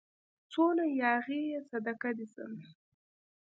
[0.51, 2.63] څونه ياغي يې صدقه دي سمه